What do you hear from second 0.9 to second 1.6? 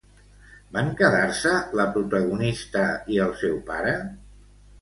quedar-se